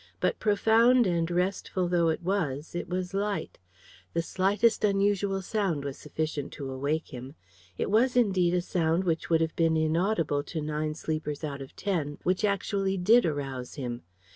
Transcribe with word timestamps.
But, 0.19 0.39
profound 0.39 1.05
and 1.05 1.29
restful 1.29 1.87
though 1.87 2.09
it 2.09 2.23
was, 2.23 2.73
it 2.73 2.89
was 2.89 3.13
light. 3.13 3.59
The 4.13 4.23
slightest 4.23 4.83
unusual 4.83 5.43
sound 5.43 5.85
was 5.85 5.95
sufficient 5.95 6.51
to 6.53 6.71
awake 6.71 7.09
him. 7.09 7.35
It 7.77 7.91
was 7.91 8.17
indeed 8.17 8.55
a 8.55 8.61
sound 8.63 9.03
which 9.03 9.29
would 9.29 9.41
have 9.41 9.55
been 9.55 9.77
inaudible 9.77 10.41
to 10.41 10.59
nine 10.59 10.95
sleepers 10.95 11.43
out 11.43 11.61
of 11.61 11.75
ten 11.75 12.17
which 12.23 12.43
actually 12.43 12.97
did 12.97 13.27
arouse 13.27 13.75
him. 13.75 14.01